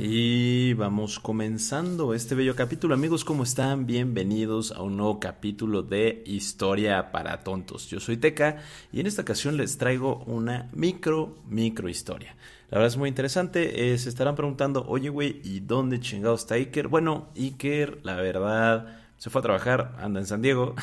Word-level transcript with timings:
Y 0.00 0.74
vamos 0.74 1.18
comenzando 1.18 2.14
este 2.14 2.36
bello 2.36 2.54
capítulo. 2.54 2.94
Amigos, 2.94 3.24
¿cómo 3.24 3.42
están? 3.42 3.84
Bienvenidos 3.84 4.70
a 4.70 4.82
un 4.82 4.96
nuevo 4.96 5.18
capítulo 5.18 5.82
de 5.82 6.22
Historia 6.24 7.10
para 7.10 7.40
Tontos. 7.42 7.88
Yo 7.88 7.98
soy 7.98 8.16
Teca 8.16 8.58
y 8.92 9.00
en 9.00 9.08
esta 9.08 9.22
ocasión 9.22 9.56
les 9.56 9.76
traigo 9.76 10.22
una 10.26 10.70
micro, 10.72 11.38
micro 11.48 11.88
historia. 11.88 12.36
La 12.70 12.78
verdad 12.78 12.92
es 12.92 12.96
muy 12.96 13.08
interesante. 13.08 13.92
Eh, 13.92 13.98
se 13.98 14.08
estarán 14.08 14.36
preguntando, 14.36 14.86
oye, 14.86 15.08
güey, 15.08 15.40
¿y 15.42 15.60
dónde 15.60 15.98
chingados 15.98 16.42
está 16.42 16.54
Iker? 16.54 16.86
Bueno, 16.86 17.30
Iker, 17.36 17.98
la 18.04 18.14
verdad 18.14 18.98
se 19.18 19.30
fue 19.30 19.40
a 19.40 19.42
trabajar, 19.42 19.96
anda 19.98 20.20
en 20.20 20.26
San 20.26 20.42
Diego 20.42 20.76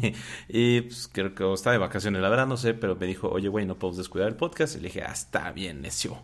y 0.48 0.80
pues 0.80 1.10
creo 1.12 1.34
que 1.34 1.52
está 1.52 1.72
de 1.72 1.78
vacaciones, 1.78 2.22
la 2.22 2.30
verdad 2.30 2.46
no 2.46 2.56
sé, 2.56 2.72
pero 2.72 2.96
me 2.96 3.04
dijo, 3.06 3.28
oye, 3.28 3.48
güey, 3.48 3.66
no 3.66 3.78
puedo 3.78 3.94
descuidar 3.94 4.28
el 4.28 4.36
podcast. 4.36 4.76
Y 4.76 4.78
le 4.78 4.84
dije, 4.84 5.02
ah, 5.02 5.12
está 5.12 5.52
bien, 5.52 5.82
necio. 5.82 6.16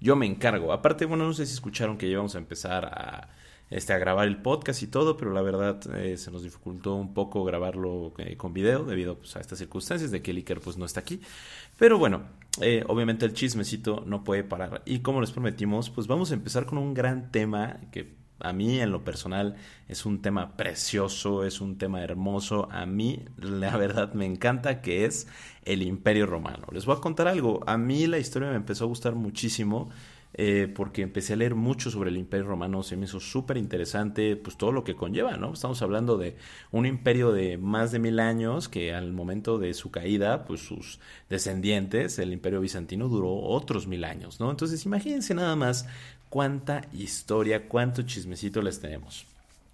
Yo 0.00 0.16
me 0.16 0.26
encargo. 0.26 0.72
Aparte, 0.72 1.06
bueno, 1.06 1.24
no 1.24 1.32
sé 1.32 1.46
si 1.46 1.54
escucharon 1.54 1.96
que 1.96 2.06
íbamos 2.06 2.34
a 2.34 2.38
empezar 2.38 2.84
a, 2.84 3.28
este, 3.70 3.92
a 3.92 3.98
grabar 3.98 4.28
el 4.28 4.42
podcast 4.42 4.82
y 4.82 4.86
todo, 4.86 5.16
pero 5.16 5.32
la 5.32 5.42
verdad 5.42 5.80
eh, 5.96 6.16
se 6.16 6.30
nos 6.30 6.42
dificultó 6.42 6.94
un 6.94 7.14
poco 7.14 7.44
grabarlo 7.44 8.12
eh, 8.18 8.36
con 8.36 8.52
video 8.52 8.84
debido 8.84 9.18
pues, 9.18 9.36
a 9.36 9.40
estas 9.40 9.58
circunstancias 9.58 10.10
de 10.10 10.22
que 10.22 10.30
el 10.30 10.38
Iker 10.38 10.60
pues 10.60 10.76
no 10.76 10.84
está 10.84 11.00
aquí. 11.00 11.20
Pero 11.78 11.98
bueno, 11.98 12.24
eh, 12.60 12.84
obviamente 12.88 13.26
el 13.26 13.32
chismecito 13.32 14.04
no 14.06 14.22
puede 14.22 14.44
parar. 14.44 14.82
Y 14.84 15.00
como 15.00 15.20
les 15.20 15.32
prometimos, 15.32 15.90
pues 15.90 16.06
vamos 16.06 16.30
a 16.30 16.34
empezar 16.34 16.66
con 16.66 16.78
un 16.78 16.94
gran 16.94 17.30
tema 17.32 17.80
que 17.90 18.25
a 18.40 18.52
mí 18.52 18.80
en 18.80 18.90
lo 18.90 19.04
personal 19.04 19.56
es 19.88 20.04
un 20.04 20.20
tema 20.20 20.56
precioso, 20.56 21.44
es 21.44 21.60
un 21.60 21.78
tema 21.78 22.02
hermoso. 22.02 22.68
A 22.70 22.86
mí 22.86 23.24
la 23.38 23.76
verdad 23.76 24.12
me 24.14 24.26
encanta 24.26 24.82
que 24.82 25.04
es 25.04 25.26
el 25.64 25.82
Imperio 25.82 26.26
Romano. 26.26 26.66
Les 26.72 26.84
voy 26.86 26.96
a 26.96 27.00
contar 27.00 27.28
algo. 27.28 27.62
A 27.66 27.78
mí 27.78 28.06
la 28.06 28.18
historia 28.18 28.50
me 28.50 28.56
empezó 28.56 28.84
a 28.84 28.88
gustar 28.88 29.14
muchísimo. 29.14 29.88
Eh, 30.38 30.70
porque 30.74 31.00
empecé 31.00 31.32
a 31.32 31.36
leer 31.36 31.54
mucho 31.54 31.90
sobre 31.90 32.10
el 32.10 32.18
Imperio 32.18 32.46
Romano, 32.46 32.82
se 32.82 32.94
me 32.98 33.06
hizo 33.06 33.20
súper 33.20 33.56
interesante, 33.56 34.36
pues 34.36 34.58
todo 34.58 34.70
lo 34.70 34.84
que 34.84 34.94
conlleva, 34.94 35.38
¿no? 35.38 35.54
Estamos 35.54 35.80
hablando 35.80 36.18
de 36.18 36.36
un 36.72 36.84
imperio 36.84 37.32
de 37.32 37.56
más 37.56 37.90
de 37.90 38.00
mil 38.00 38.20
años 38.20 38.68
que 38.68 38.92
al 38.92 39.14
momento 39.14 39.58
de 39.58 39.72
su 39.72 39.90
caída, 39.90 40.44
pues 40.44 40.60
sus 40.60 41.00
descendientes, 41.30 42.18
el 42.18 42.34
Imperio 42.34 42.60
Bizantino, 42.60 43.08
duró 43.08 43.34
otros 43.34 43.86
mil 43.86 44.04
años, 44.04 44.38
¿no? 44.38 44.50
Entonces 44.50 44.84
imagínense 44.84 45.32
nada 45.32 45.56
más 45.56 45.86
cuánta 46.28 46.88
historia, 46.92 47.68
cuánto 47.68 48.02
chismecito 48.02 48.62
les 48.62 48.80
tenemos. 48.80 49.26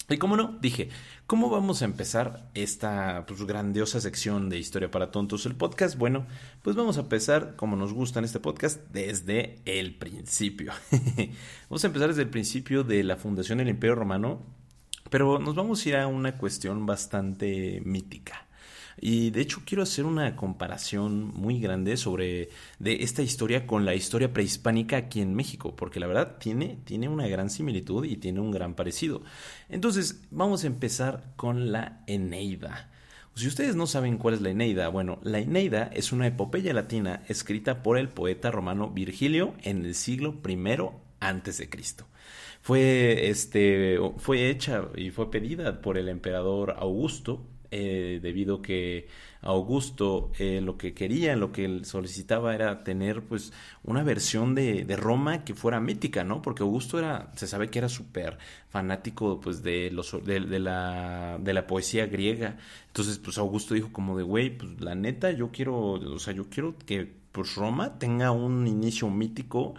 Y 0.08 0.18
como 0.18 0.36
no, 0.36 0.58
dije, 0.60 0.90
¿cómo 1.26 1.48
vamos 1.48 1.80
a 1.80 1.84
empezar 1.84 2.50
esta 2.54 3.24
pues, 3.26 3.44
grandiosa 3.44 4.00
sección 4.00 4.50
de 4.50 4.58
Historia 4.58 4.90
para 4.90 5.10
Tontos, 5.10 5.46
el 5.46 5.54
podcast? 5.54 5.96
Bueno, 5.96 6.26
pues 6.62 6.76
vamos 6.76 6.98
a 6.98 7.02
empezar, 7.02 7.54
como 7.56 7.76
nos 7.76 7.92
gusta 7.94 8.18
en 8.18 8.24
este 8.24 8.40
podcast, 8.40 8.80
desde 8.92 9.60
el 9.64 9.94
principio. 9.94 10.72
vamos 11.70 11.84
a 11.84 11.86
empezar 11.86 12.08
desde 12.08 12.22
el 12.22 12.30
principio 12.30 12.84
de 12.84 13.04
la 13.04 13.16
fundación 13.16 13.58
del 13.58 13.68
Imperio 13.68 13.94
Romano, 13.94 14.42
pero 15.08 15.38
nos 15.38 15.54
vamos 15.54 15.84
a 15.84 15.88
ir 15.88 15.96
a 15.96 16.06
una 16.08 16.36
cuestión 16.36 16.84
bastante 16.84 17.80
mítica. 17.84 18.46
Y 19.00 19.30
de 19.30 19.40
hecho 19.40 19.62
quiero 19.64 19.82
hacer 19.82 20.04
una 20.04 20.36
comparación 20.36 21.32
muy 21.34 21.60
grande 21.60 21.96
sobre 21.96 22.50
de 22.78 23.02
esta 23.02 23.22
historia 23.22 23.66
con 23.66 23.84
la 23.84 23.94
historia 23.94 24.32
prehispánica 24.32 24.96
aquí 24.96 25.20
en 25.20 25.34
México, 25.34 25.74
porque 25.76 26.00
la 26.00 26.06
verdad 26.06 26.38
tiene, 26.38 26.78
tiene 26.84 27.08
una 27.08 27.26
gran 27.26 27.50
similitud 27.50 28.04
y 28.04 28.16
tiene 28.16 28.40
un 28.40 28.50
gran 28.50 28.74
parecido. 28.74 29.22
Entonces, 29.68 30.22
vamos 30.30 30.64
a 30.64 30.68
empezar 30.68 31.32
con 31.36 31.72
la 31.72 32.02
Eneida. 32.06 32.90
Si 33.34 33.48
ustedes 33.48 33.76
no 33.76 33.86
saben 33.86 34.18
cuál 34.18 34.34
es 34.34 34.42
la 34.42 34.50
Eneida, 34.50 34.88
bueno, 34.88 35.18
la 35.22 35.38
Eneida 35.38 35.90
es 35.94 36.12
una 36.12 36.26
epopeya 36.26 36.74
latina 36.74 37.22
escrita 37.28 37.82
por 37.82 37.96
el 37.96 38.10
poeta 38.10 38.50
romano 38.50 38.90
Virgilio 38.90 39.54
en 39.62 39.86
el 39.86 39.94
siglo 39.94 40.38
I 40.46 40.58
antes 41.18 41.56
de 41.56 41.70
Cristo. 41.70 42.06
Fue, 42.60 43.30
este, 43.30 43.98
fue 44.18 44.50
hecha 44.50 44.84
y 44.96 45.10
fue 45.10 45.30
pedida 45.30 45.80
por 45.80 45.96
el 45.96 46.08
emperador 46.08 46.76
Augusto 46.78 47.42
eh, 47.72 48.20
debido 48.22 48.60
que 48.60 49.08
Augusto 49.40 50.30
eh, 50.38 50.60
lo 50.60 50.76
que 50.76 50.92
quería, 50.94 51.34
lo 51.36 51.50
que 51.52 51.64
él 51.64 51.84
solicitaba 51.86 52.54
era 52.54 52.84
tener 52.84 53.22
pues 53.22 53.52
una 53.82 54.02
versión 54.02 54.54
de, 54.54 54.84
de, 54.84 54.96
Roma 54.96 55.42
que 55.44 55.54
fuera 55.54 55.80
mítica, 55.80 56.22
¿no? 56.22 56.42
Porque 56.42 56.62
Augusto 56.62 56.98
era, 56.98 57.32
se 57.34 57.46
sabe 57.46 57.70
que 57.70 57.78
era 57.78 57.88
súper 57.88 58.38
fanático 58.68 59.40
pues 59.40 59.62
de, 59.62 59.90
los, 59.90 60.12
de, 60.24 60.40
de, 60.40 60.58
la, 60.60 61.38
de 61.40 61.54
la 61.54 61.66
poesía 61.66 62.06
griega. 62.06 62.58
Entonces 62.88 63.18
pues 63.18 63.38
Augusto 63.38 63.74
dijo 63.74 63.90
como 63.90 64.16
de, 64.18 64.22
güey, 64.22 64.56
pues 64.56 64.80
la 64.80 64.94
neta 64.94 65.32
yo 65.32 65.50
quiero, 65.50 65.92
o 65.92 66.18
sea, 66.18 66.34
yo 66.34 66.50
quiero 66.50 66.76
que 66.86 67.21
pues 67.32 67.54
Roma 67.56 67.98
tenga 67.98 68.30
un 68.30 68.66
inicio 68.66 69.08
mítico 69.10 69.74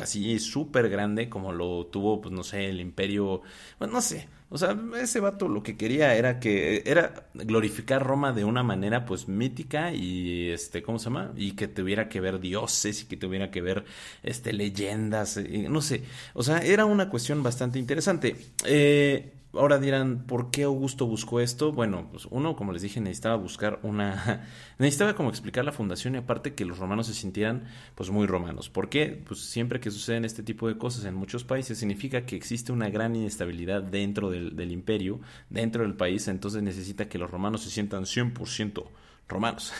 así 0.00 0.38
súper 0.38 0.88
grande 0.88 1.28
como 1.28 1.52
lo 1.52 1.86
tuvo, 1.86 2.20
pues 2.20 2.32
no 2.32 2.44
sé, 2.44 2.68
el 2.68 2.80
imperio, 2.80 3.42
bueno, 3.78 3.94
no 3.94 4.00
sé, 4.00 4.28
o 4.50 4.56
sea, 4.56 4.76
ese 5.00 5.20
vato 5.20 5.46
lo 5.46 5.62
que 5.62 5.76
quería 5.76 6.14
era 6.14 6.40
que 6.40 6.82
era 6.86 7.28
glorificar 7.34 8.02
Roma 8.02 8.32
de 8.32 8.44
una 8.44 8.62
manera 8.62 9.04
pues 9.04 9.28
mítica 9.28 9.92
y 9.92 10.48
este, 10.48 10.82
¿cómo 10.82 10.98
se 10.98 11.06
llama? 11.06 11.32
Y 11.36 11.52
que 11.52 11.68
tuviera 11.68 12.08
que 12.08 12.20
ver 12.20 12.40
dioses 12.40 13.02
y 13.02 13.06
que 13.06 13.18
tuviera 13.18 13.50
que 13.50 13.60
ver 13.60 13.84
este 14.22 14.54
leyendas, 14.54 15.38
no 15.68 15.82
sé. 15.82 16.02
O 16.32 16.42
sea, 16.42 16.60
era 16.60 16.86
una 16.86 17.10
cuestión 17.10 17.42
bastante 17.42 17.78
interesante. 17.78 18.36
Eh, 18.64 19.32
Ahora 19.54 19.78
dirán, 19.78 20.24
¿por 20.26 20.50
qué 20.50 20.64
Augusto 20.64 21.06
buscó 21.06 21.40
esto? 21.40 21.72
Bueno, 21.72 22.08
pues 22.10 22.26
uno, 22.30 22.54
como 22.54 22.72
les 22.72 22.82
dije, 22.82 23.00
necesitaba 23.00 23.36
buscar 23.36 23.80
una... 23.82 24.46
necesitaba 24.78 25.14
como 25.14 25.30
explicar 25.30 25.64
la 25.64 25.72
fundación 25.72 26.14
y 26.14 26.18
aparte 26.18 26.54
que 26.54 26.66
los 26.66 26.78
romanos 26.78 27.06
se 27.06 27.14
sintieran 27.14 27.64
pues 27.94 28.10
muy 28.10 28.26
romanos. 28.26 28.68
¿Por 28.68 28.90
qué? 28.90 29.22
Pues 29.26 29.40
siempre 29.40 29.80
que 29.80 29.90
suceden 29.90 30.26
este 30.26 30.42
tipo 30.42 30.68
de 30.68 30.76
cosas 30.76 31.06
en 31.06 31.14
muchos 31.14 31.44
países 31.44 31.78
significa 31.78 32.26
que 32.26 32.36
existe 32.36 32.72
una 32.72 32.90
gran 32.90 33.16
inestabilidad 33.16 33.82
dentro 33.82 34.28
del, 34.28 34.70
imperio, 34.70 35.18
dentro 35.48 35.82
del 35.82 35.94
país, 35.94 36.28
entonces 36.28 36.62
necesita 36.62 37.08
que 37.08 37.16
los 37.16 37.30
romanos 37.30 37.62
se 37.62 37.70
sientan 37.70 38.04
100% 38.04 38.84
romanos. 39.28 39.72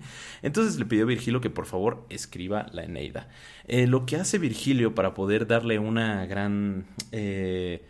Entonces 0.42 0.78
le 0.78 0.84
pidió 0.84 1.04
a 1.04 1.06
Virgilio 1.06 1.40
que 1.40 1.50
por 1.50 1.66
favor 1.66 2.04
escriba 2.10 2.66
la 2.72 2.82
Eneida. 2.82 3.28
Eh, 3.66 3.86
lo 3.86 4.04
que 4.04 4.16
hace 4.16 4.38
Virgilio 4.38 4.94
para 4.94 5.14
poder 5.14 5.46
darle 5.46 5.78
una 5.78 6.26
gran... 6.26 6.86
Eh, 7.12 7.86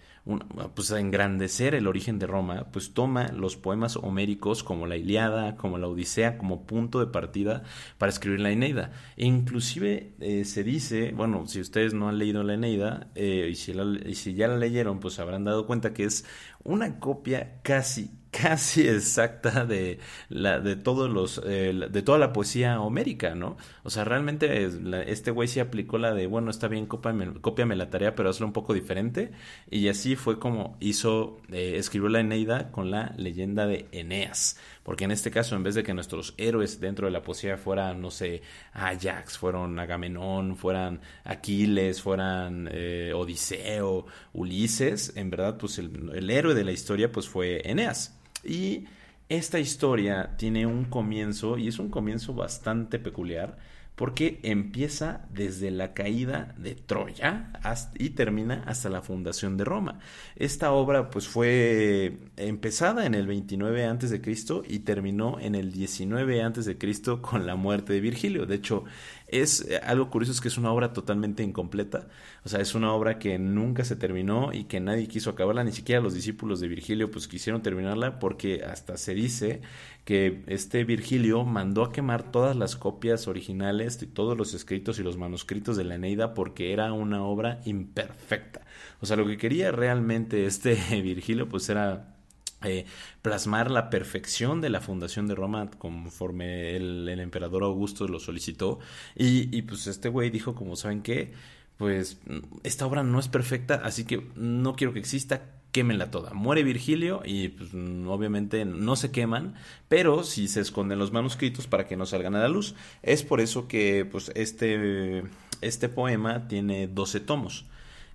pues 0.75 0.91
a 0.91 0.99
engrandecer 0.99 1.75
el 1.75 1.87
origen 1.87 2.19
de 2.19 2.27
Roma, 2.27 2.67
pues 2.73 2.93
toma 2.93 3.29
los 3.29 3.57
poemas 3.57 3.97
homéricos 3.97 4.65
como 4.65 4.87
la 4.87 4.97
Iliada, 4.97 5.57
como 5.57 5.79
la 5.79 5.87
Odisea, 5.87 6.37
como 6.37 6.67
punto 6.67 6.99
de 6.99 7.07
partida 7.07 7.63
para 7.99 8.11
escribir 8.11 8.41
la 8.41 8.51
Eneida. 8.51 8.91
E 9.17 9.27
inclusive 9.27 10.15
eh, 10.21 10.45
se 10.45 10.65
dice, 10.65 11.13
bueno, 11.13 11.47
si 11.47 11.61
ustedes 11.61 11.95
no 11.95 12.09
han 12.09 12.19
leído 12.19 12.43
la 12.43 12.55
Eneida, 12.55 13.09
eh, 13.15 13.49
y, 13.51 13.55
si 13.55 13.73
y 13.73 14.15
si 14.17 14.35
ya 14.35 14.49
la 14.49 14.57
leyeron, 14.57 14.99
pues 14.99 15.21
habrán 15.21 15.45
dado 15.45 15.67
cuenta 15.67 15.95
que 15.95 16.05
es 16.05 16.25
una 16.65 16.99
copia 16.99 17.61
casi 17.63 18.11
casi 18.43 18.89
exacta 18.89 19.65
de 19.65 19.99
la 20.29 20.61
de 20.61 20.77
todos 20.77 21.11
los 21.11 21.41
eh, 21.45 21.73
de 21.91 22.03
toda 22.03 22.19
la 22.19 22.33
poesía 22.33 22.81
homérica, 22.81 23.35
¿no? 23.35 23.57
O 23.83 23.91
sea, 23.91 24.05
realmente 24.05 24.69
este 25.11 25.31
güey 25.31 25.49
sí 25.49 25.61
aplicó 25.61 25.99
la 25.99 26.13
de 26.15 26.27
bueno 26.27 26.51
está 26.51 26.69
bien 26.69 26.87
cópiame 26.87 27.77
la 27.77 27.91
tarea 27.91 28.15
pero 28.15 28.31
hazlo 28.31 28.47
un 28.47 28.53
poco 28.53 28.75
diferente 28.75 29.33
y 29.71 29.89
así 29.89 30.17
fue 30.17 30.39
como 30.39 30.77
hizo 30.81 31.39
eh, 31.53 31.75
escribió 31.77 32.09
la 32.09 32.21
Eneida 32.21 32.71
con 32.71 32.91
la 32.91 33.15
leyenda 33.17 33.67
de 33.67 33.87
Eneas. 33.93 34.59
porque 34.83 35.05
en 35.05 35.11
este 35.11 35.31
caso, 35.31 35.57
en 35.57 35.63
vez 35.63 35.75
de 35.75 35.83
que 35.83 35.95
nuestros 35.95 36.35
héroes 36.37 36.81
dentro 36.81 37.07
de 37.07 37.13
la 37.13 37.23
poesía 37.23 37.57
fueran, 37.57 38.01
no 38.01 38.11
sé, 38.11 38.43
Ajax, 38.73 39.39
fueron 39.39 39.79
Agamenón, 39.79 40.57
fueran 40.57 41.01
Aquiles, 41.25 42.03
fueran 42.03 42.69
eh, 42.73 43.13
Odiseo, 43.15 44.07
Ulises, 44.33 45.13
en 45.17 45.31
verdad, 45.31 45.57
pues 45.59 45.79
el, 45.79 46.11
el 46.15 46.31
héroe 46.31 46.55
de 46.55 46.65
la 46.65 46.73
historia 46.73 47.11
pues 47.11 47.29
fue 47.29 47.69
Eneas. 47.69 48.17
Y 48.47 48.85
esta 49.29 49.59
historia 49.59 50.37
tiene 50.37 50.67
un 50.67 50.85
comienzo, 50.85 51.59
y 51.59 51.69
es 51.69 51.79
un 51.79 51.91
comienzo 51.91 52.35
bastante 52.35 52.99
peculiar, 52.99 53.59
porque 53.97 54.41
empieza 54.43 55.27
desde 55.33 55.71
la 55.71 55.95
caída 55.95 56.55
de 56.59 56.75
Troya 56.75 57.51
y 57.99 58.11
termina 58.11 58.63
hasta 58.67 58.91
la 58.91 59.01
fundación 59.01 59.57
de 59.57 59.65
Roma. 59.65 60.01
Esta 60.37 60.71
obra 60.71 61.09
pues 61.09 61.27
fue 61.27 62.19
empezada 62.37 63.07
en 63.07 63.15
el 63.15 63.27
29 63.27 63.87
a.C. 63.87 64.21
y 64.69 64.81
terminó 64.81 65.41
en 65.41 65.55
el 65.55 65.73
19 65.73 66.43
a.C. 66.43 66.77
con 67.23 67.47
la 67.47 67.57
muerte 67.57 67.95
de 67.95 68.01
Virgilio. 68.01 68.45
De 68.45 68.57
hecho, 68.57 68.85
es 69.29 69.63
eh, 69.69 69.81
algo 69.83 70.11
curioso 70.11 70.33
es 70.33 70.41
que 70.41 70.49
es 70.49 70.59
una 70.59 70.73
obra 70.73 70.93
totalmente 70.93 71.43
incompleta, 71.43 72.09
o 72.45 72.49
sea, 72.49 72.61
es 72.61 72.75
una 72.75 72.93
obra 72.93 73.19
que 73.19 73.39
nunca 73.39 73.85
se 73.85 73.97
terminó 73.97 74.53
y 74.53 74.65
que 74.65 74.81
nadie 74.81 75.09
quiso 75.09 75.31
acabarla, 75.31 75.65
ni 75.65 75.73
siquiera 75.73 76.01
los 76.01 76.15
discípulos 76.15 76.61
de 76.61 76.69
Virgilio 76.69 77.11
pues 77.11 77.29
quisieron 77.29 77.63
terminarla 77.63 78.19
porque 78.19 78.63
hasta 78.65 78.97
se 78.97 79.15
dice 79.15 79.61
que 80.05 80.45
este 80.47 80.85
Virgilio 80.85 81.45
mandó 81.45 81.83
a 81.83 81.93
quemar 81.93 82.31
todas 82.31 82.57
las 82.57 82.77
copias 82.77 83.27
originales 83.27 83.99
de 83.99 84.07
todos 84.07 84.37
los 84.39 84.55
escritos 84.55 84.99
y 84.99 85.03
los 85.03 85.17
manuscritos 85.17 85.77
de 85.77 85.85
la 85.85 85.97
Eneida 85.97 86.33
porque 86.35 86.73
era 86.73 86.93
una 86.93 87.25
obra 87.25 87.61
imperfecta. 87.65 88.63
O 89.01 89.07
sea, 89.07 89.17
lo 89.17 89.27
que 89.27 89.37
quería 89.37 89.73
realmente 89.73 90.47
este 90.47 90.77
Virgilio 91.03 91.49
pues 91.49 91.69
era 91.69 92.16
eh, 92.65 92.87
plasmar 93.23 93.71
la 93.71 93.91
perfección 93.91 94.61
de 94.61 94.71
la 94.71 94.81
fundación 94.81 95.27
de 95.29 95.35
Roma 95.35 95.71
conforme 95.79 96.75
el, 96.77 97.09
emperador 97.21 97.63
Augusto 97.63 98.09
lo 98.09 98.19
solicitó. 98.21 98.79
Y, 99.15 99.63
pues 99.63 99.87
este 99.87 100.09
güey 100.09 100.31
dijo, 100.31 100.55
como 100.55 100.77
saben 100.77 101.03
qué, 101.03 101.33
pues 101.77 102.19
esta 102.63 102.87
obra 102.87 103.03
no 103.03 103.21
es 103.21 103.29
perfecta, 103.29 103.83
así 103.85 104.05
que 104.05 104.27
no 104.37 104.75
quiero 104.75 104.93
que 104.95 105.01
exista, 105.01 105.43
quémenla 105.71 106.11
toda. 106.11 106.33
Muere 106.33 106.63
Virgilio 106.63 107.21
y 107.25 107.49
pues 107.49 107.75
obviamente 107.75 108.65
no 108.65 108.97
se 108.97 109.11
queman, 109.11 109.55
pero 109.89 110.25
sí 110.25 110.49
se 110.49 110.63
esconden 110.63 110.99
los 110.99 111.13
manuscritos 111.13 111.67
para 111.67 111.87
que 111.87 111.99
no 111.99 112.07
salgan 112.07 112.35
a 112.35 112.41
la 112.41 112.49
luz. 112.49 112.75
Es 113.03 113.23
por 113.23 113.43
eso 113.43 113.69
que 113.69 114.07
pues 114.11 114.33
este, 114.35 115.25
este 115.61 115.91
poema 115.91 116.49
tiene 116.49 116.89
12 116.89 117.21
tomos. 117.21 117.67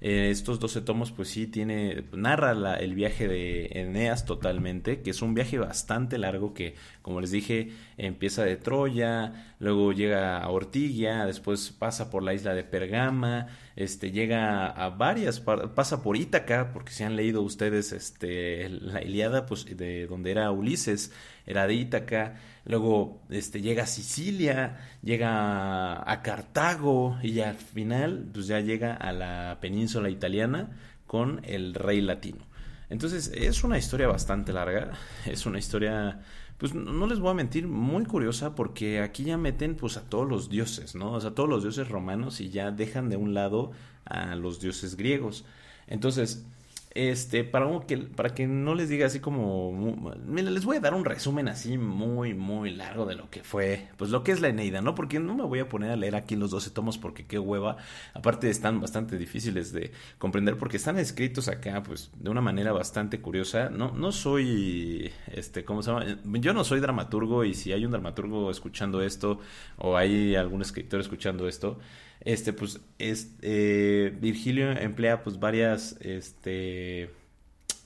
Eh, 0.02 0.32
estos 0.32 0.60
12 0.60 0.82
tomos, 0.82 1.12
pues 1.12 1.30
sí, 1.30 1.46
tiene, 1.46 2.04
narra 2.12 2.76
el 2.76 2.96
viaje 2.96 3.28
de 3.28 3.68
Eneas 3.74 4.26
totalmente, 4.26 5.02
que 5.02 5.12
es 5.12 5.22
un 5.22 5.36
viaje 5.36 5.60
bastante 5.60 6.18
largo 6.18 6.56
que, 6.56 6.74
como 7.04 7.22
les 7.22 7.30
dije, 7.30 7.70
empieza 8.08 8.44
de 8.44 8.58
Troya, 8.58 9.54
luego 9.60 9.94
llega 9.94 10.40
a 10.40 10.50
Ortigia, 10.50 11.26
después 11.26 11.72
pasa 11.72 12.10
por 12.10 12.24
la 12.24 12.34
isla 12.34 12.56
de 12.56 12.64
Pergama, 12.64 13.48
este, 13.76 14.12
llega 14.12 14.66
a 14.66 14.90
varias, 14.90 15.40
pasa 15.40 16.02
por 16.02 16.18
Ítaca, 16.18 16.74
porque 16.74 16.92
si 16.92 17.04
han 17.04 17.16
leído 17.16 17.44
ustedes 17.44 17.92
este, 17.92 18.70
la 18.70 19.04
Iliada, 19.04 19.46
pues 19.46 19.66
de 19.78 20.08
donde 20.08 20.32
era 20.32 20.52
Ulises, 20.52 21.12
era 21.46 21.68
de 21.68 21.76
Ítaca, 21.76 22.40
luego 22.66 23.22
este, 23.30 23.62
llega 23.62 23.84
a 23.84 23.88
Sicilia, 23.88 24.80
llega 25.04 26.02
a, 26.12 26.22
Cartago 26.24 27.20
y 27.22 27.40
al 27.42 27.56
final 27.56 28.30
pues 28.34 28.48
ya 28.48 28.60
llega 28.62 28.96
a 28.96 29.12
la 29.12 29.60
península 29.62 30.10
italiana 30.10 30.72
con 31.06 31.42
el 31.44 31.76
rey 31.76 32.02
latino. 32.02 32.46
Entonces 32.90 33.32
es 33.34 33.64
una 33.64 33.78
historia 33.78 34.08
bastante 34.08 34.52
larga, 34.54 34.92
es 35.26 35.46
una 35.46 35.60
historia, 35.60 36.20
pues 36.62 36.76
no 36.76 37.08
les 37.08 37.20
voy 37.20 37.32
a 37.32 37.34
mentir, 37.34 37.68
muy 37.68 38.06
curiosa 38.06 38.54
porque 38.54 39.02
aquí 39.02 39.24
ya 39.24 39.36
meten 39.36 39.74
pues 39.74 39.98
a 39.98 40.08
todos 40.08 40.30
los 40.30 40.48
dioses, 40.48 40.94
¿no? 40.94 41.14
O 41.14 41.20
sea, 41.20 41.32
todos 41.32 41.50
los 41.50 41.64
dioses 41.64 41.90
romanos 41.90 42.40
y 42.40 42.52
ya 42.52 42.70
dejan 42.70 43.10
de 43.10 43.18
un 43.18 43.34
lado 43.34 43.72
a 44.06 44.36
los 44.36 44.60
dioses 44.60 44.96
griegos. 44.96 45.44
Entonces, 45.88 46.46
este, 46.94 47.44
para 47.44 47.68
que, 47.88 47.98
para 47.98 48.34
que 48.34 48.48
no 48.48 48.76
les 48.76 48.90
diga 48.90 49.06
así 49.06 49.20
como, 49.20 50.14
les 50.28 50.66
voy 50.66 50.78
a 50.78 50.80
dar 50.82 50.94
un 50.94 51.06
resumen 51.06 51.48
así 51.48 51.78
muy, 51.78 52.34
muy 52.34 52.72
largo 52.72 53.06
de 53.06 53.16
lo 53.16 53.30
que 53.30 53.44
fue, 53.44 53.88
pues 53.98 54.12
lo 54.12 54.24
que 54.24 54.34
es 54.34 54.42
la 54.42 54.50
Eneida, 54.50 54.82
¿no? 54.82 54.94
Porque 54.94 55.20
no 55.20 55.34
me 55.34 55.44
voy 55.44 55.60
a 55.60 55.70
poner 55.70 55.92
a 55.92 55.96
leer 55.96 56.16
aquí 56.16 56.36
los 56.36 56.52
12 56.52 56.72
tomos 56.72 56.98
porque 56.98 57.26
qué 57.26 57.40
hueva, 57.40 57.78
aparte 58.14 58.50
están 58.50 58.82
bastante 58.82 59.18
difíciles 59.18 59.72
de 59.72 59.92
comprender 60.18 60.58
porque 60.58 60.78
están 60.78 60.98
escritos 60.98 61.48
acá, 61.48 61.82
pues, 61.82 62.12
de 62.20 62.30
una 62.30 62.42
manera 62.42 62.74
bastante 62.74 63.22
curiosa, 63.22 63.70
no, 63.70 63.92
no 63.92 64.12
soy, 64.12 65.12
este, 65.32 65.64
¿cómo 65.64 65.82
se 65.84 65.92
llama? 65.92 66.06
Yo 66.26 66.54
no 66.54 66.64
soy 66.66 66.82
dramaturgo 66.82 67.46
y 67.46 67.54
si 67.54 67.72
hay 67.72 67.86
un 67.86 67.92
dramaturgo 67.92 68.52
escuchando 68.52 69.02
esto 69.02 69.40
o 69.78 69.96
hay 69.96 70.36
algún 70.36 70.62
escritor 70.62 71.00
escuchando 71.00 71.48
esto, 71.48 71.80
este, 72.22 72.54
pues, 72.54 72.80
es, 73.00 73.36
eh, 73.42 74.16
Virgilio 74.20 74.72
emplea, 74.72 75.24
pues, 75.24 75.40
varias, 75.40 75.98
este, 76.02 77.12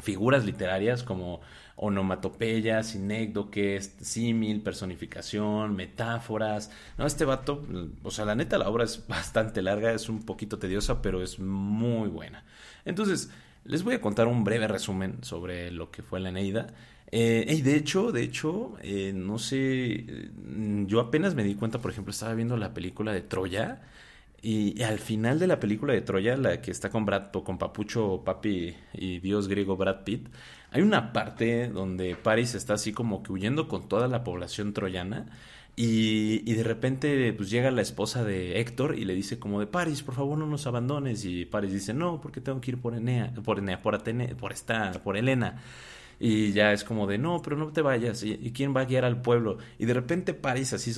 figuras 0.01 0.45
literarias 0.45 1.03
como 1.03 1.41
onomatopeyas, 1.77 2.87
sinécdoques, 2.87 3.95
símil, 4.01 4.61
personificación, 4.61 5.75
metáforas. 5.75 6.71
No, 6.97 7.05
este 7.05 7.25
vato, 7.25 7.65
o 8.03 8.11
sea, 8.11 8.25
la 8.25 8.35
neta 8.35 8.57
la 8.57 8.69
obra 8.69 8.85
es 8.85 9.05
bastante 9.09 9.61
larga, 9.61 9.91
es 9.91 10.09
un 10.09 10.23
poquito 10.23 10.57
tediosa, 10.59 11.01
pero 11.01 11.21
es 11.21 11.39
muy 11.39 12.09
buena. 12.09 12.45
Entonces, 12.85 13.29
les 13.65 13.83
voy 13.83 13.95
a 13.95 14.01
contar 14.01 14.27
un 14.27 14.43
breve 14.43 14.67
resumen 14.67 15.23
sobre 15.23 15.71
lo 15.71 15.91
que 15.91 16.03
fue 16.03 16.19
la 16.19 16.29
Eneida. 16.29 16.67
Eh, 17.11 17.45
y 17.49 17.61
de 17.61 17.75
hecho, 17.75 18.11
de 18.11 18.23
hecho, 18.23 18.75
eh, 18.81 19.11
no 19.13 19.37
sé, 19.37 20.31
yo 20.87 20.99
apenas 20.99 21.35
me 21.35 21.43
di 21.43 21.55
cuenta, 21.55 21.79
por 21.81 21.91
ejemplo, 21.91 22.11
estaba 22.11 22.33
viendo 22.33 22.57
la 22.57 22.73
película 22.73 23.13
de 23.13 23.21
Troya 23.21 23.81
y, 24.47 24.83
al 24.83 24.99
final 24.99 25.39
de 25.39 25.47
la 25.47 25.59
película 25.59 25.93
de 25.93 26.01
Troya, 26.01 26.37
la 26.37 26.61
que 26.61 26.69
está 26.69 26.91
con 26.91 27.03
Brad, 27.03 27.31
con 27.31 27.57
Papucho, 27.57 28.21
Papi 28.23 28.75
y 28.93 29.19
Dios 29.19 29.47
griego 29.47 29.75
Brad 29.75 30.03
Pitt, 30.03 30.27
hay 30.69 30.83
una 30.83 31.11
parte 31.13 31.67
donde 31.67 32.15
Paris 32.15 32.53
está 32.53 32.75
así 32.75 32.93
como 32.93 33.23
que 33.23 33.31
huyendo 33.31 33.67
con 33.67 33.89
toda 33.89 34.07
la 34.07 34.23
población 34.23 34.71
troyana. 34.71 35.25
Y, 35.75 36.43
y, 36.49 36.53
de 36.53 36.63
repente 36.63 37.33
pues 37.33 37.49
llega 37.49 37.71
la 37.71 37.81
esposa 37.81 38.23
de 38.23 38.59
Héctor 38.59 38.99
y 38.99 39.05
le 39.05 39.15
dice 39.15 39.39
como 39.39 39.59
de 39.59 39.65
Paris, 39.65 40.03
por 40.03 40.13
favor 40.13 40.37
no 40.37 40.45
nos 40.45 40.67
abandones. 40.67 41.25
Y 41.25 41.45
Paris 41.45 41.73
dice, 41.73 41.95
no, 41.95 42.21
porque 42.21 42.39
tengo 42.39 42.61
que 42.61 42.69
ir 42.71 42.77
por 42.79 42.93
Enea, 42.93 43.33
por 43.43 43.57
Enea, 43.57 43.81
por 43.81 43.95
Atene, 43.95 44.35
por 44.35 44.53
esta, 44.53 44.91
por 45.03 45.17
Elena. 45.17 45.59
Y 46.19 46.51
ya 46.53 46.71
es 46.71 46.83
como 46.83 47.07
de, 47.07 47.17
no, 47.17 47.41
pero 47.41 47.57
no 47.57 47.71
te 47.71 47.81
vayas. 47.81 48.23
¿Y, 48.23 48.51
quién 48.51 48.75
va 48.75 48.81
a 48.81 48.85
guiar 48.85 49.05
al 49.05 49.21
pueblo? 49.21 49.57
Y 49.77 49.85
de 49.85 49.93
repente 49.93 50.33
Paris 50.33 50.73
así 50.73 50.93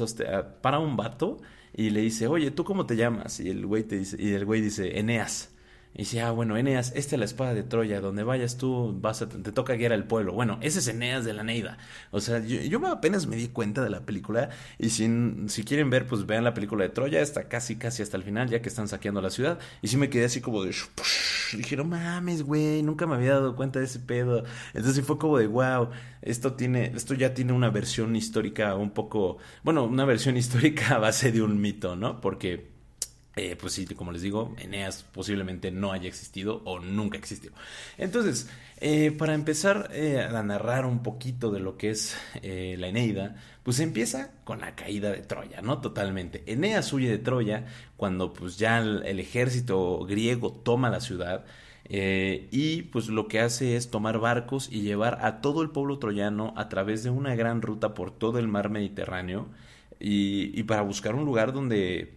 para 0.61 0.79
un 0.79 0.95
vato 0.95 1.37
y 1.73 1.89
le 1.89 2.01
dice, 2.01 2.27
oye, 2.27 2.51
¿tú 2.51 2.63
cómo 2.63 2.85
te 2.85 2.95
llamas? 2.95 3.39
Y 3.39 3.49
el 3.49 3.65
güey, 3.65 3.83
te 3.83 3.97
dice, 3.97 4.17
y 4.19 4.33
el 4.33 4.45
güey 4.45 4.61
dice, 4.61 4.99
Eneas. 4.99 5.53
Y 5.93 5.99
dice, 5.99 6.21
ah, 6.21 6.31
bueno, 6.31 6.57
Eneas, 6.57 6.91
esta 6.95 7.15
es 7.15 7.19
la 7.19 7.25
espada 7.25 7.53
de 7.55 7.63
Troya, 7.63 8.01
donde 8.01 8.23
vayas 8.23 8.57
tú, 8.57 8.95
vas 9.01 9.23
a, 9.23 9.29
te 9.29 9.51
toca 9.51 9.73
guiar 9.73 9.93
al 9.93 10.05
pueblo. 10.05 10.33
Bueno, 10.33 10.59
ese 10.61 10.79
es 10.79 10.87
Eneas 10.87 11.25
de 11.25 11.33
la 11.33 11.43
Neida. 11.43 11.79
O 12.11 12.21
sea, 12.21 12.39
yo, 12.39 12.85
apenas 12.87 13.25
me 13.25 13.35
di 13.35 13.47
cuenta 13.47 13.83
de 13.83 13.89
la 13.89 14.01
película 14.01 14.49
y 14.77 14.89
si, 14.89 15.09
si 15.47 15.63
quieren 15.63 15.89
ver, 15.89 16.05
pues 16.05 16.25
vean 16.27 16.43
la 16.43 16.53
película 16.53 16.83
de 16.83 16.89
Troya, 16.89 17.21
está 17.21 17.47
casi, 17.47 17.77
casi 17.77 18.03
hasta 18.03 18.15
el 18.15 18.23
final, 18.23 18.49
ya 18.49 18.61
que 18.61 18.69
están 18.69 18.87
saqueando 18.87 19.21
la 19.21 19.31
ciudad. 19.31 19.57
Y 19.81 19.87
sí 19.87 19.97
me 19.97 20.09
quedé 20.09 20.25
así 20.25 20.41
como 20.41 20.63
de... 20.63 20.75
Dije, 21.53 21.77
no 21.77 21.85
mames, 21.85 22.43
güey, 22.43 22.83
nunca 22.83 23.07
me 23.07 23.15
había 23.15 23.33
dado 23.33 23.55
cuenta 23.55 23.79
de 23.79 23.85
ese 23.85 23.99
pedo. 23.99 24.43
Entonces 24.73 25.03
fue 25.05 25.17
como 25.17 25.37
de, 25.37 25.47
wow, 25.47 25.89
esto, 26.21 26.53
tiene, 26.53 26.91
esto 26.95 27.13
ya 27.13 27.33
tiene 27.33 27.53
una 27.53 27.69
versión 27.69 28.15
histórica 28.15 28.75
un 28.75 28.91
poco, 28.91 29.37
bueno, 29.63 29.85
una 29.85 30.05
versión 30.05 30.37
histórica 30.37 30.95
a 30.95 30.99
base 30.99 31.31
de 31.31 31.41
un 31.41 31.59
mito, 31.59 31.95
¿no? 31.95 32.21
Porque 32.21 32.76
eh, 33.37 33.55
pues 33.55 33.73
sí, 33.73 33.85
como 33.85 34.11
les 34.11 34.23
digo, 34.23 34.55
Eneas 34.57 35.03
posiblemente 35.03 35.69
no 35.69 35.91
haya 35.91 36.07
existido 36.07 36.63
o 36.65 36.79
nunca 36.79 37.19
existió. 37.19 37.51
Entonces, 37.99 38.49
eh, 38.77 39.11
para 39.11 39.35
empezar 39.35 39.91
eh, 39.93 40.19
a 40.19 40.41
narrar 40.41 40.87
un 40.87 41.03
poquito 41.03 41.51
de 41.51 41.59
lo 41.59 41.77
que 41.77 41.91
es 41.91 42.17
la 42.41 42.87
Eneida, 42.87 43.35
pues 43.61 43.79
empieza 43.79 44.31
con 44.43 44.61
la 44.61 44.75
caída 44.75 45.11
de 45.11 45.21
Troya, 45.21 45.61
¿no? 45.61 45.81
Totalmente. 45.81 46.43
Eneas 46.47 46.91
huye 46.93 47.09
de 47.09 47.19
Troya 47.19 47.65
cuando 47.95 48.33
pues 48.33 48.57
ya 48.57 48.79
el, 48.79 49.19
ejército 49.19 49.99
griego 50.05 50.51
toma 50.51 50.89
la 50.89 50.99
ciudad. 50.99 51.45
y 51.89 52.83
pues 52.91 53.07
lo 53.07 53.27
que 53.27 53.39
hace 53.39 53.75
es 53.75 53.91
tomar 53.91 54.19
barcos 54.19 54.67
y 54.71 54.81
llevar 54.81 55.19
a 55.21 55.41
todo 55.41 55.61
el 55.61 55.69
pueblo 55.69 55.99
troyano 55.99 56.53
a 56.57 56.69
través 56.69 57.03
de 57.03 57.11
una 57.11 57.35
gran 57.35 57.61
ruta 57.61 57.93
por 57.93 58.11
todo 58.11 58.39
el 58.39 58.47
mar 58.47 58.69
Mediterráneo 58.69 59.47
y 59.99 60.63
para 60.63 60.81
buscar 60.81 61.15
un 61.15 61.25
lugar 61.25 61.53
donde 61.53 62.16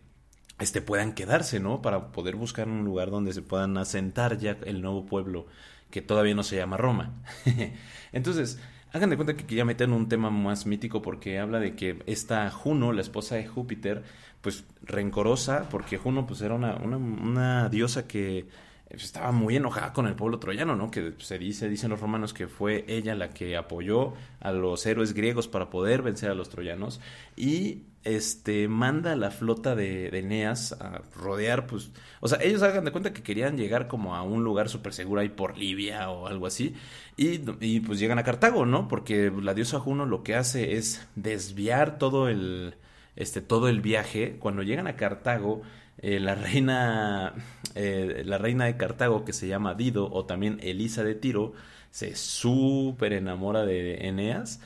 este, 0.61 0.83
puedan 0.83 1.15
quedarse, 1.15 1.59
¿no? 1.59 1.83
Para 1.83 2.13
poder 2.13 2.37
buscar 2.37 2.69
un 2.69 2.85
lugar 2.85 3.11
donde 3.11 3.33
se 3.33 3.43
puedan 3.43 3.77
asentar 3.79 4.39
ya 4.39 4.57
el 4.65 4.83
nuevo 4.83 5.07
pueblo 5.07 5.47
que 5.91 6.03
todavía 6.03 6.35
no 6.35 6.43
se 6.43 6.57
llama 6.57 6.77
Roma. 6.77 7.15
Entonces, 8.13 8.61
hagan 8.93 9.11
de 9.11 9.17
cuenta 9.17 9.37
que 9.37 9.55
ya 9.55 9.65
meten 9.65 9.93
un 9.93 10.09
tema 10.09 10.31
más 10.31 10.67
mítico 10.67 11.03
porque 11.03 11.39
habla 11.39 11.61
de 11.61 11.75
que 11.75 12.03
esta 12.07 12.51
Juno, 12.51 12.93
la 12.93 13.01
esposa 13.01 13.37
de 13.37 13.47
Júpiter, 13.47 14.03
pues 14.41 14.65
rencorosa, 14.83 15.69
porque 15.69 15.99
Juno 15.99 16.27
pues 16.27 16.41
era 16.43 16.55
una, 16.55 16.77
una, 16.77 17.69
diosa 17.69 18.07
que 18.07 18.47
pues, 18.89 19.05
estaba 19.05 19.33
muy 19.33 19.57
enojada 19.57 19.93
con 19.93 20.07
el 20.07 20.15
pueblo 20.15 20.39
troyano, 20.39 20.77
¿no? 20.77 20.91
Que 20.91 21.15
se 21.19 21.39
dice, 21.39 21.69
dicen 21.69 21.91
los 21.91 22.01
romanos 22.01 22.33
que 22.33 22.49
fue 22.49 22.85
ella 22.89 23.15
la 23.15 23.31
que 23.31 23.57
apoyó 23.57 24.15
a 24.41 24.53
los 24.53 24.85
héroes 24.87 25.13
griegos 25.13 25.49
para 25.49 25.71
poder 25.71 26.03
vencer 26.03 26.31
a 26.31 26.35
los 26.35 26.49
troyanos 26.49 27.01
y 27.37 27.85
este 28.05 28.69
manda 28.69 29.13
a 29.13 29.17
la 29.17 29.31
flota 29.31 29.75
de, 29.75 30.09
Eneas 30.09 30.73
a 30.73 31.03
rodear, 31.15 31.67
pues, 31.67 31.91
o 32.21 32.29
sea, 32.29 32.39
ellos 32.43 32.63
hagan 32.63 32.85
de 32.85 32.93
cuenta 32.93 33.13
que 33.13 33.23
querían 33.23 33.57
llegar 33.57 33.89
como 33.89 34.17
a 34.17 34.23
un 34.23 34.45
lugar 34.45 34.69
súper 34.69 34.93
seguro 34.93 35.21
ahí 35.21 35.29
por 35.29 35.59
Libia 35.59 36.11
o 36.11 36.27
algo 36.27 36.47
así 36.47 36.75
y, 37.17 37.41
y 37.61 37.81
pues 37.81 37.99
llegan 37.99 38.19
a 38.19 38.25
Cartago, 38.25 38.67
¿no? 38.67 38.89
Porque 38.89 39.33
la 39.43 39.55
diosa 39.55 39.81
Juno 39.81 40.07
lo 40.07 40.23
que 40.23 40.35
hace 40.35 40.77
es 40.77 41.07
desviar 41.15 41.99
todo 41.99 42.29
el 42.29 42.75
este 43.17 43.41
todo 43.43 43.69
el 43.69 43.81
viaje. 43.81 44.37
Cuando 44.39 44.63
llegan 44.63 44.87
a 44.87 44.97
Cartago 44.97 45.63
eh, 46.03 46.19
la 46.19 46.35
reina 46.35 47.35
eh, 47.75 48.23
la 48.25 48.39
reina 48.39 48.65
de 48.65 48.77
Cartago 48.77 49.25
que 49.25 49.35
se 49.35 49.49
llama 49.49 49.75
Dido 49.75 50.11
o 50.11 50.25
también 50.25 50.59
Elisa 50.63 51.05
de 51.05 51.15
Tiro 51.15 51.53
se 51.91 52.17
súper 52.17 53.13
enamora 53.13 53.67
de 53.67 54.09
Eneas 54.09 54.61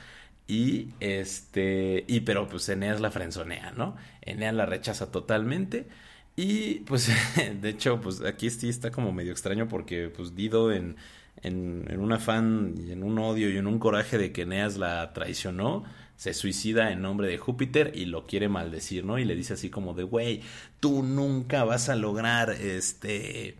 y 0.47 0.89
este 0.99 2.05
y 2.07 2.21
pero 2.21 2.47
pues 2.47 2.69
Eneas 2.69 3.01
la 3.01 3.11
frenzonea 3.11 3.71
no 3.71 3.95
Eneas 4.21 4.53
la 4.53 4.65
rechaza 4.65 5.11
totalmente 5.11 5.87
y 6.35 6.79
pues 6.81 7.09
de 7.61 7.69
hecho 7.69 7.99
pues 8.01 8.21
aquí 8.21 8.49
sí 8.49 8.69
está 8.69 8.91
como 8.91 9.11
medio 9.11 9.31
extraño 9.31 9.67
porque 9.67 10.09
pues 10.09 10.35
Dido 10.35 10.71
en 10.71 10.97
en, 11.41 11.85
en 11.89 11.99
un 11.99 12.13
afán 12.13 12.75
y 12.77 12.91
en 12.91 13.03
un 13.03 13.19
odio 13.19 13.49
y 13.49 13.57
en 13.57 13.67
un 13.67 13.79
coraje 13.79 14.17
de 14.17 14.31
que 14.31 14.43
Eneas 14.43 14.77
la 14.77 15.13
traicionó 15.13 15.83
se 16.15 16.33
suicida 16.33 16.91
en 16.91 17.01
nombre 17.01 17.27
de 17.27 17.37
Júpiter 17.37 17.91
y 17.93 18.05
lo 18.05 18.25
quiere 18.25 18.47
maldecir, 18.47 19.05
¿no? 19.05 19.19
Y 19.19 19.25
le 19.25 19.35
dice 19.35 19.53
así 19.53 19.69
como 19.69 19.93
de, 19.93 20.03
güey, 20.03 20.41
tú 20.79 21.03
nunca 21.03 21.63
vas 21.63 21.89
a 21.89 21.95
lograr, 21.95 22.51
este, 22.51 23.55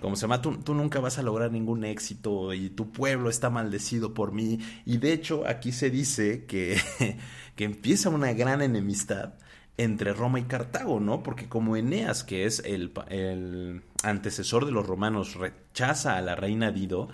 ¿cómo 0.00 0.16
se 0.16 0.22
llama? 0.22 0.42
Tú, 0.42 0.58
tú, 0.58 0.74
nunca 0.74 1.00
vas 1.00 1.18
a 1.18 1.22
lograr 1.22 1.52
ningún 1.52 1.84
éxito 1.84 2.52
y 2.54 2.70
tu 2.70 2.90
pueblo 2.90 3.30
está 3.30 3.50
maldecido 3.50 4.14
por 4.14 4.32
mí. 4.32 4.58
Y 4.84 4.98
de 4.98 5.12
hecho 5.12 5.46
aquí 5.46 5.72
se 5.72 5.90
dice 5.90 6.44
que, 6.46 6.80
que 7.56 7.64
empieza 7.64 8.10
una 8.10 8.32
gran 8.32 8.62
enemistad 8.62 9.34
entre 9.76 10.12
Roma 10.12 10.38
y 10.40 10.44
Cartago, 10.44 11.00
¿no? 11.00 11.22
Porque 11.22 11.48
como 11.48 11.76
Eneas, 11.76 12.22
que 12.22 12.44
es 12.44 12.62
el, 12.66 12.92
el 13.08 13.82
antecesor 14.02 14.66
de 14.66 14.72
los 14.72 14.86
romanos, 14.86 15.34
rechaza 15.34 16.16
a 16.16 16.20
la 16.20 16.34
reina 16.34 16.70
Dido, 16.70 17.08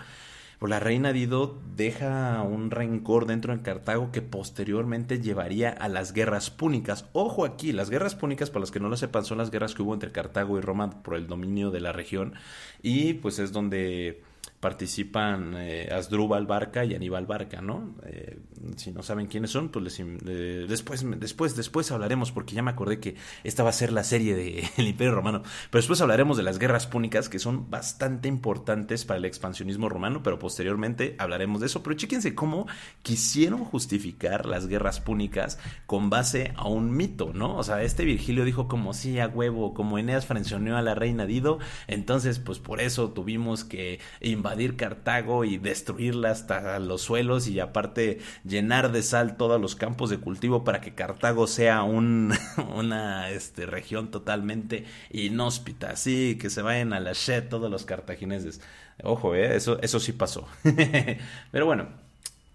pues 0.59 0.69
la 0.71 0.79
reina 0.79 1.13
Dido 1.13 1.59
deja 1.75 2.41
un 2.41 2.71
rencor 2.71 3.27
dentro 3.27 3.55
de 3.55 3.61
Cartago 3.61 4.11
que 4.11 4.23
posteriormente 4.23 5.19
llevaría 5.19 5.69
a 5.69 5.87
las 5.87 6.13
guerras 6.13 6.49
púnicas. 6.49 7.05
Ojo 7.13 7.45
aquí, 7.45 7.71
las 7.71 7.91
guerras 7.91 8.15
púnicas, 8.15 8.49
para 8.49 8.61
los 8.61 8.71
que 8.71 8.79
no 8.79 8.89
lo 8.89 8.97
sepan, 8.97 9.23
son 9.23 9.37
las 9.37 9.51
guerras 9.51 9.75
que 9.75 9.83
hubo 9.83 9.93
entre 9.93 10.11
Cartago 10.11 10.57
y 10.57 10.61
Roma 10.61 11.03
por 11.03 11.15
el 11.15 11.27
dominio 11.27 11.69
de 11.69 11.81
la 11.81 11.91
región 11.91 12.33
y 12.81 13.13
pues 13.13 13.37
es 13.37 13.51
donde 13.51 14.23
participan 14.59 15.53
eh, 15.55 15.89
Asdrúbal 15.91 16.47
Barca 16.47 16.83
y 16.83 16.95
Aníbal 16.95 17.27
Barca, 17.27 17.61
¿no? 17.61 17.95
Eh, 18.05 18.39
si 18.75 18.91
no 18.91 19.03
saben 19.03 19.27
quiénes 19.27 19.51
son, 19.51 19.69
pues 19.69 19.99
les, 19.99 20.67
después, 20.67 21.05
después, 21.19 21.55
después 21.55 21.91
hablaremos, 21.91 22.31
porque 22.31 22.55
ya 22.55 22.63
me 22.63 22.71
acordé 22.71 22.99
que 22.99 23.15
esta 23.43 23.61
va 23.61 23.69
a 23.69 23.73
ser 23.73 23.91
la 23.91 24.03
serie 24.03 24.35
del 24.35 24.65
Imperio 24.87 25.13
Romano, 25.13 25.43
pero 25.69 25.79
después 25.79 26.01
hablaremos 26.01 26.37
de 26.37 26.43
las 26.43 26.57
guerras 26.57 26.87
púnicas, 26.87 27.29
que 27.29 27.37
son 27.37 27.69
bastante 27.69 28.27
importantes 28.27 29.05
para 29.05 29.19
el 29.19 29.25
expansionismo 29.25 29.89
romano, 29.89 30.23
pero 30.23 30.39
posteriormente 30.39 31.15
hablaremos 31.19 31.61
de 31.61 31.67
eso, 31.67 31.83
pero 31.83 31.95
chéquense 31.95 32.33
cómo 32.33 32.65
quisieron 33.03 33.63
justificar 33.63 34.47
las 34.47 34.67
guerras 34.67 34.99
púnicas 34.99 35.59
con 35.85 36.09
base 36.09 36.53
a 36.55 36.67
un 36.67 36.97
mito, 36.97 37.31
¿no? 37.31 37.55
O 37.57 37.63
sea, 37.63 37.83
este 37.83 38.05
Virgilio 38.05 38.43
dijo 38.43 38.67
como 38.67 38.95
sí, 38.95 39.19
a 39.19 39.27
huevo, 39.27 39.75
como 39.75 39.99
Eneas 39.99 40.25
frencionó 40.25 40.77
a 40.77 40.81
la 40.81 40.95
reina 40.95 41.27
Dido, 41.27 41.59
entonces 41.85 42.39
pues 42.39 42.57
por 42.57 42.81
eso 42.81 43.11
tuvimos 43.11 43.63
que 43.63 43.99
invadir 44.19 44.46
Cartago 44.75 45.45
y 45.45 45.57
destruirla 45.57 46.31
hasta 46.31 46.79
los 46.79 47.01
suelos 47.01 47.47
y 47.47 47.59
aparte 47.59 48.19
llenar 48.43 48.91
de 48.91 49.03
sal 49.03 49.37
todos 49.37 49.59
los 49.59 49.75
campos 49.75 50.09
de 50.09 50.17
cultivo 50.17 50.63
para 50.63 50.81
que 50.81 50.93
Cartago 50.93 51.47
sea 51.47 51.83
un, 51.83 52.33
una 52.75 53.29
este, 53.29 53.65
región 53.65 54.11
totalmente 54.11 54.85
inhóspita, 55.11 55.91
así 55.91 56.37
que 56.39 56.49
se 56.49 56.61
vayan 56.61 56.93
a 56.93 56.99
la 56.99 57.13
shed 57.13 57.49
todos 57.49 57.69
los 57.69 57.85
cartagineses. 57.85 58.61
Ojo, 59.03 59.35
eh, 59.35 59.55
eso, 59.55 59.79
eso 59.81 59.99
sí 59.99 60.11
pasó. 60.11 60.47
Pero 61.51 61.65
bueno, 61.65 61.87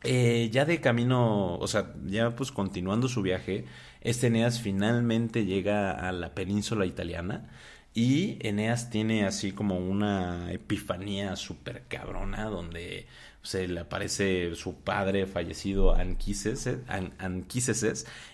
eh, 0.05 0.49
ya 0.53 0.65
de 0.65 0.81
camino, 0.81 1.57
o 1.57 1.67
sea, 1.69 1.93
ya 2.07 2.35
pues 2.35 2.51
continuando 2.51 3.09
su 3.09 3.23
viaje, 3.23 3.65
este 4.01 4.27
Eneas 4.27 4.61
finalmente 4.61 5.45
llega 5.45 5.93
a 5.93 6.13
la 6.13 6.35
península 6.35 6.87
italiana 6.87 7.51
y 7.95 8.39
Eneas 8.41 8.91
tiene 8.91 9.27
así 9.27 9.53
como 9.53 9.79
una 9.79 10.51
epifanía 10.53 11.37
súper 11.37 11.85
cabrona 11.89 12.45
donde 12.47 13.07
se 13.43 13.67
le 13.69 13.81
aparece 13.81 14.55
su 14.55 14.77
padre 14.77 15.27
fallecido 15.27 15.95
Anquises, 15.95 16.67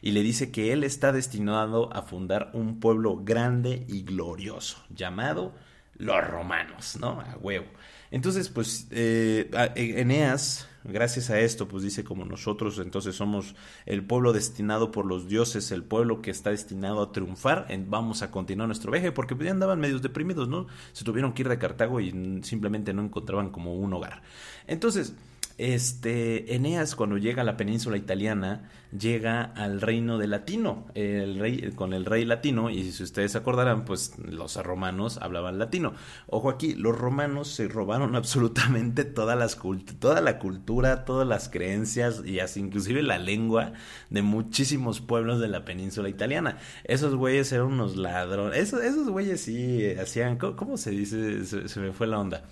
y 0.02 0.12
le 0.12 0.22
dice 0.22 0.50
que 0.52 0.72
él 0.72 0.84
está 0.84 1.12
destinado 1.12 1.92
a 1.92 2.02
fundar 2.02 2.50
un 2.52 2.78
pueblo 2.78 3.22
grande 3.24 3.84
y 3.88 4.02
glorioso 4.02 4.84
llamado 4.90 5.54
los 5.96 6.24
romanos, 6.24 6.96
¿no? 7.00 7.20
A 7.20 7.36
huevo. 7.40 7.66
Entonces, 8.10 8.48
pues, 8.50 8.86
eh, 8.90 9.50
e, 9.74 10.00
Eneas, 10.00 10.68
gracias 10.88 11.30
a 11.30 11.38
esto, 11.40 11.68
pues 11.68 11.82
dice 11.82 12.04
como 12.04 12.24
nosotros 12.24 12.78
entonces 12.78 13.14
somos 13.16 13.54
el 13.86 14.04
pueblo 14.04 14.32
destinado 14.32 14.90
por 14.90 15.06
los 15.06 15.28
dioses, 15.28 15.70
el 15.70 15.82
pueblo 15.82 16.22
que 16.22 16.30
está 16.30 16.50
destinado 16.50 17.02
a 17.02 17.12
triunfar, 17.12 17.66
vamos 17.86 18.22
a 18.22 18.30
continuar 18.30 18.68
nuestro 18.68 18.90
viaje, 18.92 19.12
porque 19.12 19.36
ya 19.42 19.50
andaban 19.50 19.80
medios 19.80 20.02
deprimidos, 20.02 20.48
¿no? 20.48 20.66
Se 20.92 21.04
tuvieron 21.04 21.32
que 21.32 21.42
ir 21.42 21.48
de 21.48 21.58
Cartago 21.58 22.00
y 22.00 22.40
simplemente 22.42 22.92
no 22.92 23.02
encontraban 23.02 23.50
como 23.50 23.74
un 23.74 23.92
hogar. 23.92 24.22
Entonces, 24.66 25.14
este, 25.58 26.54
Eneas 26.54 26.94
cuando 26.94 27.18
llega 27.18 27.42
a 27.42 27.44
la 27.44 27.56
península 27.56 27.96
italiana 27.96 28.70
llega 28.96 29.42
al 29.42 29.80
reino 29.80 30.18
de 30.18 30.26
Latino, 30.26 30.86
el 30.94 31.38
rey, 31.38 31.72
con 31.74 31.92
el 31.92 32.04
rey 32.04 32.24
latino, 32.24 32.70
y 32.70 32.90
si 32.92 33.02
ustedes 33.02 33.36
acordarán, 33.36 33.84
pues 33.84 34.18
los 34.18 34.56
romanos 34.56 35.18
hablaban 35.20 35.58
latino. 35.58 35.94
Ojo 36.26 36.48
aquí, 36.48 36.74
los 36.74 36.96
romanos 36.96 37.48
se 37.48 37.68
robaron 37.68 38.16
absolutamente 38.16 39.04
todas 39.04 39.38
las 39.38 39.58
toda 39.98 40.20
la 40.20 40.38
cultura, 40.38 41.04
todas 41.04 41.26
las 41.26 41.48
creencias 41.48 42.22
y 42.24 42.40
así 42.40 42.60
inclusive 42.60 43.02
la 43.02 43.18
lengua 43.18 43.72
de 44.10 44.22
muchísimos 44.22 45.00
pueblos 45.00 45.40
de 45.40 45.48
la 45.48 45.64
península 45.64 46.08
italiana. 46.08 46.58
Esos 46.84 47.14
güeyes 47.14 47.52
eran 47.52 47.66
unos 47.66 47.96
ladrones, 47.96 48.58
esos, 48.58 48.82
esos 48.82 49.10
güeyes 49.10 49.40
sí 49.40 49.84
hacían, 50.00 50.38
¿cómo, 50.38 50.76
se 50.76 50.90
dice? 50.90 51.44
se 51.44 51.80
me 51.80 51.92
fue 51.92 52.06
la 52.06 52.18
onda 52.18 52.44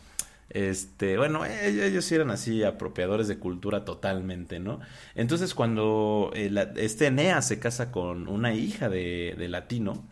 este, 0.50 1.16
bueno, 1.16 1.44
ellos 1.44 2.10
eran 2.12 2.30
así 2.30 2.62
apropiadores 2.62 3.28
de 3.28 3.38
cultura 3.38 3.84
totalmente, 3.84 4.60
¿no? 4.60 4.80
Entonces 5.14 5.54
cuando 5.54 6.30
eh, 6.34 6.50
este 6.76 7.06
Enea 7.06 7.42
se 7.42 7.58
casa 7.58 7.90
con 7.90 8.28
una 8.28 8.54
hija 8.54 8.88
de, 8.88 9.34
latino 9.48 10.04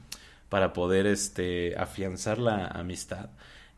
para 0.49 0.73
poder 0.73 1.07
este, 1.07 1.77
afianzar 1.77 2.39
la 2.39 2.67
amistad, 2.67 3.31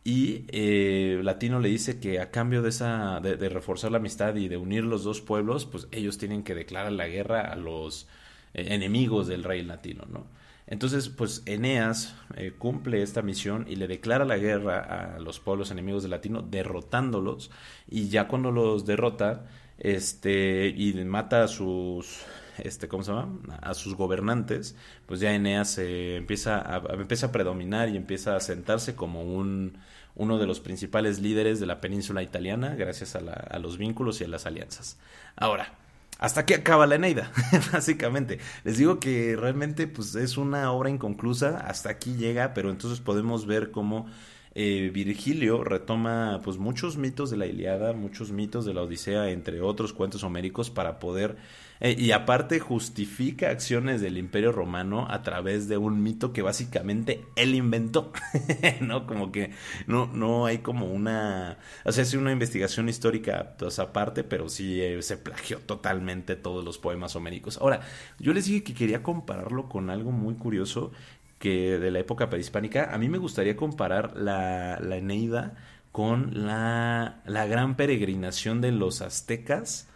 y 0.06 0.44
eh, 0.50 1.20
Latino 1.24 1.58
le 1.58 1.68
dice 1.68 1.98
que 1.98 2.20
a 2.20 2.30
cambio 2.30 2.62
de 2.62 2.68
esa 2.68 3.18
de, 3.20 3.48
reforzar 3.48 3.90
la 3.90 3.98
amistad 3.98 4.36
y 4.36 4.46
de 4.46 4.56
unir 4.56 4.84
los 4.84 5.02
dos 5.02 5.20
pueblos, 5.20 5.66
pues 5.66 5.88
ellos 5.90 6.16
tienen 6.16 6.44
que 6.44 6.54
declarar 6.54 6.92
la 6.92 7.08
guerra 7.08 7.40
a 7.40 7.56
los 7.56 8.06
eh, 8.54 8.68
enemigos 8.70 9.26
del 9.26 9.42
rey 9.42 9.64
latino, 9.64 10.04
¿no? 10.08 10.26
Entonces, 10.66 11.08
pues 11.08 11.42
Eneas 11.46 12.16
eh, 12.36 12.52
cumple 12.58 13.02
esta 13.02 13.22
misión 13.22 13.66
y 13.68 13.76
le 13.76 13.86
declara 13.86 14.24
la 14.24 14.36
guerra 14.36 15.14
a 15.14 15.20
los 15.20 15.38
pueblos 15.38 15.70
enemigos 15.70 16.02
de 16.02 16.08
Latino, 16.08 16.42
derrotándolos. 16.42 17.50
Y 17.88 18.08
ya 18.08 18.26
cuando 18.26 18.50
los 18.50 18.84
derrota, 18.84 19.46
este, 19.78 20.68
y 20.68 20.92
mata 21.04 21.44
a 21.44 21.48
sus, 21.48 22.22
este, 22.58 22.88
¿cómo 22.88 23.04
se 23.04 23.12
llama? 23.12 23.38
A 23.62 23.74
sus 23.74 23.94
gobernantes, 23.94 24.74
pues 25.06 25.20
ya 25.20 25.32
Eneas 25.32 25.78
empieza, 25.78 26.58
a, 26.58 26.82
empieza 26.94 27.26
a 27.26 27.32
predominar 27.32 27.88
y 27.88 27.96
empieza 27.96 28.34
a 28.34 28.40
sentarse 28.40 28.96
como 28.96 29.22
un, 29.22 29.78
uno 30.16 30.38
de 30.38 30.46
los 30.46 30.58
principales 30.58 31.20
líderes 31.20 31.60
de 31.60 31.66
la 31.66 31.80
península 31.80 32.24
italiana, 32.24 32.74
gracias 32.74 33.14
a, 33.14 33.18
a 33.18 33.58
los 33.60 33.78
vínculos 33.78 34.20
y 34.20 34.24
a 34.24 34.28
las 34.28 34.46
alianzas. 34.46 34.98
Ahora, 35.36 35.85
hasta 36.18 36.40
aquí 36.40 36.54
acaba 36.54 36.86
la 36.86 36.94
Eneida, 36.94 37.30
básicamente. 37.72 38.38
Les 38.64 38.78
digo 38.78 39.00
que 39.00 39.36
realmente 39.36 39.86
pues 39.86 40.14
es 40.14 40.36
una 40.36 40.72
obra 40.72 40.90
inconclusa, 40.90 41.58
hasta 41.58 41.90
aquí 41.90 42.16
llega, 42.16 42.54
pero 42.54 42.70
entonces 42.70 43.00
podemos 43.00 43.46
ver 43.46 43.70
cómo 43.70 44.06
eh, 44.54 44.90
Virgilio 44.92 45.62
retoma 45.64 46.40
pues 46.42 46.56
muchos 46.56 46.96
mitos 46.96 47.30
de 47.30 47.36
la 47.36 47.46
Iliada, 47.46 47.92
muchos 47.92 48.32
mitos 48.32 48.64
de 48.64 48.72
la 48.72 48.82
Odisea, 48.82 49.30
entre 49.30 49.60
otros 49.60 49.92
cuentos 49.92 50.24
homéricos, 50.24 50.70
para 50.70 50.98
poder 50.98 51.36
eh, 51.80 51.94
y 51.98 52.12
aparte 52.12 52.58
justifica 52.58 53.50
acciones 53.50 54.00
del 54.00 54.18
Imperio 54.18 54.52
Romano 54.52 55.06
a 55.10 55.22
través 55.22 55.68
de 55.68 55.76
un 55.76 56.02
mito 56.02 56.32
que 56.32 56.42
básicamente 56.42 57.24
él 57.36 57.54
inventó, 57.54 58.12
¿no? 58.80 59.06
Como 59.06 59.32
que 59.32 59.50
no, 59.86 60.06
no 60.06 60.46
hay 60.46 60.58
como 60.58 60.86
una, 60.86 61.58
o 61.84 61.92
sea, 61.92 62.02
es 62.02 62.14
una 62.14 62.32
investigación 62.32 62.88
histórica 62.88 63.54
pues, 63.58 63.78
aparte, 63.78 64.24
pero 64.24 64.48
sí 64.48 64.80
eh, 64.80 65.02
se 65.02 65.16
plagió 65.16 65.58
totalmente 65.58 66.36
todos 66.36 66.64
los 66.64 66.78
poemas 66.78 67.16
homéricos. 67.16 67.58
Ahora, 67.58 67.80
yo 68.18 68.32
les 68.32 68.46
dije 68.46 68.62
que 68.62 68.74
quería 68.74 69.02
compararlo 69.02 69.68
con 69.68 69.90
algo 69.90 70.12
muy 70.12 70.34
curioso 70.34 70.92
que 71.38 71.78
de 71.78 71.90
la 71.90 71.98
época 71.98 72.30
prehispánica, 72.30 72.94
a 72.94 72.98
mí 72.98 73.08
me 73.08 73.18
gustaría 73.18 73.56
comparar 73.56 74.16
la, 74.16 74.78
la 74.80 74.96
Eneida 74.96 75.54
con 75.92 76.46
la, 76.46 77.22
la 77.26 77.46
gran 77.46 77.76
peregrinación 77.76 78.60
de 78.60 78.72
los 78.72 79.02
aztecas 79.02 79.88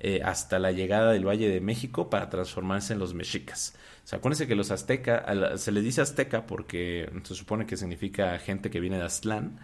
eh, 0.00 0.20
hasta 0.24 0.58
la 0.58 0.72
llegada 0.72 1.12
del 1.12 1.26
Valle 1.26 1.48
de 1.48 1.60
México 1.60 2.08
para 2.10 2.30
transformarse 2.30 2.92
en 2.92 2.98
los 2.98 3.14
mexicas. 3.14 3.74
Acuérdense 4.10 4.46
que 4.46 4.54
los 4.54 4.70
aztecas, 4.70 5.60
se 5.60 5.72
les 5.72 5.84
dice 5.84 6.00
azteca 6.00 6.46
porque 6.46 7.10
se 7.24 7.34
supone 7.34 7.66
que 7.66 7.76
significa 7.76 8.38
gente 8.38 8.70
que 8.70 8.80
viene 8.80 8.96
de 8.96 9.04
Aztlán. 9.04 9.58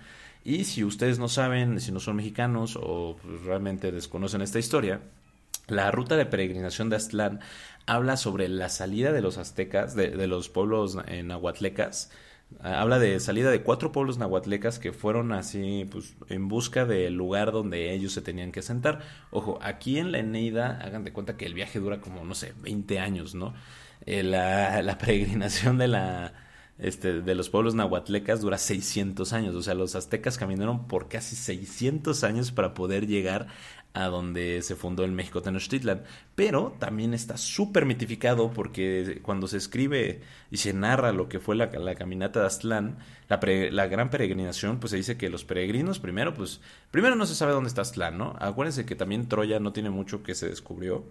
Y 0.45 0.65
si 0.65 0.85
ustedes 0.85 1.19
no 1.19 1.29
saben, 1.29 1.81
si 1.81 1.93
no 1.93 2.01
son 2.01 2.17
mexicanos 2.17 2.77
o 2.81 3.17
realmente 3.47 3.91
desconocen 3.91 4.43
esta 4.43 4.59
historia, 4.59 5.01
la 5.67 5.91
ruta 5.91 6.17
de 6.17 6.27
peregrinación 6.27 6.91
de 6.91 6.97
Aztlán 6.97 7.41
habla 7.87 8.19
sobre 8.19 8.49
la 8.49 8.69
salida 8.69 9.13
de 9.13 9.23
los 9.23 9.39
aztecas, 9.39 9.95
de, 9.95 10.27
los 10.27 10.51
pueblos 10.51 10.97
nahuatlecas, 11.25 12.11
Habla 12.61 12.99
de 12.99 13.21
salida 13.21 13.51
de 13.51 13.63
cuatro 13.63 13.93
pueblos 13.93 14.19
nahuatlecas 14.19 14.79
que 14.79 14.93
fueron 14.93 15.33
así, 15.33 15.87
pues, 15.91 16.17
en 16.29 16.49
busca 16.49 16.85
del 16.85 17.15
lugar 17.15 17.53
donde 17.53 17.93
ellos 17.93 18.13
se 18.13 18.23
tenían 18.23 18.53
que 18.53 18.63
sentar. 18.63 19.01
Ojo, 19.31 19.59
aquí 19.63 19.99
en 19.99 20.13
la 20.13 20.19
Eneida, 20.19 20.79
hagan 20.83 21.05
de 21.05 21.13
cuenta 21.13 21.37
que 21.37 21.47
el 21.47 21.55
viaje 21.55 21.79
dura 21.79 22.01
como, 22.01 22.25
no 22.25 22.35
sé, 22.35 22.55
20 22.63 22.99
años, 23.01 23.35
¿no? 23.35 23.55
Eh, 24.07 24.23
la, 24.23 24.83
la, 24.83 24.99
peregrinación 24.99 25.79
de 25.79 25.89
la, 25.89 26.33
este, 26.79 27.21
de 27.23 27.35
los 27.35 27.51
pueblos 27.51 27.75
nahuatlecas 27.75 28.41
dura 28.41 28.59
600 28.59 29.33
años. 29.33 29.55
O 29.55 29.63
sea, 29.63 29.75
los 29.75 29.95
aztecas 29.95 30.39
caminaron 30.39 30.87
por 30.89 31.09
casi 31.09 31.37
600 31.37 32.25
años 32.25 32.53
para 32.53 32.75
poder 32.75 33.07
llegar 33.07 33.49
a 33.95 34.07
donde 34.07 34.61
se 34.63 34.75
fundó 34.75 35.05
el 35.05 35.13
México 35.13 35.41
Tenochtitlan. 35.41 36.03
Pero 36.35 36.77
también 36.81 37.15
está 37.15 37.37
súper 37.37 37.87
mitificado 37.87 38.51
porque 38.51 39.21
cuando 39.23 39.47
se 39.47 39.57
escribe 39.57 40.21
y 40.51 40.57
se 40.59 40.75
narra 40.75 41.13
lo 41.13 41.29
que 41.29 41.39
fue 41.39 41.55
la, 41.55 41.71
caminata 41.71 42.41
de 42.41 42.47
Aztlán, 42.47 42.99
la, 43.29 43.41
la, 43.71 43.87
gran 43.87 44.11
peregrinación, 44.11 44.81
pues 44.81 44.91
se 44.91 44.97
dice 44.97 45.17
que 45.17 45.31
los 45.31 45.45
peregrinos, 45.45 46.01
primero, 46.01 46.35
pues, 46.35 46.61
primero 46.91 47.15
no 47.15 47.25
se 47.25 47.37
sabe 47.37 47.53
dónde 47.53 47.69
está 47.69 47.83
Aztlán, 47.83 48.19
¿no? 48.19 48.37
Acuérdense 48.41 48.85
que 48.85 48.97
también 48.97 49.29
Troya 49.29 49.61
no 49.61 49.73
tiene 49.73 49.91
mucho 49.91 50.25
que 50.25 50.35
se 50.35 50.49
descubrió. 50.49 51.05